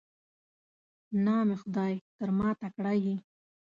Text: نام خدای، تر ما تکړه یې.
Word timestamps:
نام 1.25 1.49
خدای، 1.61 1.95
تر 2.17 2.29
ما 2.37 2.49
تکړه 2.61 2.93
یې. 3.05 3.15